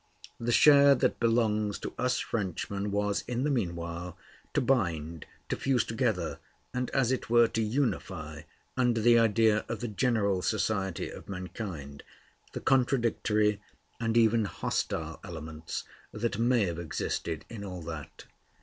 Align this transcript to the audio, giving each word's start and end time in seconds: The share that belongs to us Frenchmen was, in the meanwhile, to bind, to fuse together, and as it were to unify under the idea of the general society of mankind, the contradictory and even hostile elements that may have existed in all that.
The 0.39 0.51
share 0.51 0.95
that 0.95 1.19
belongs 1.19 1.77
to 1.77 1.93
us 1.95 2.17
Frenchmen 2.17 2.89
was, 2.89 3.23
in 3.27 3.43
the 3.43 3.51
meanwhile, 3.51 4.17
to 4.55 4.59
bind, 4.59 5.27
to 5.49 5.55
fuse 5.55 5.83
together, 5.83 6.39
and 6.73 6.89
as 6.89 7.11
it 7.11 7.29
were 7.29 7.47
to 7.49 7.61
unify 7.61 8.41
under 8.75 8.99
the 8.99 9.19
idea 9.19 9.63
of 9.69 9.79
the 9.79 9.87
general 9.87 10.41
society 10.41 11.11
of 11.11 11.29
mankind, 11.29 12.01
the 12.53 12.61
contradictory 12.61 13.61
and 13.99 14.17
even 14.17 14.45
hostile 14.45 15.19
elements 15.23 15.83
that 16.11 16.39
may 16.39 16.65
have 16.65 16.79
existed 16.79 17.45
in 17.47 17.63
all 17.63 17.83
that. 17.83 18.25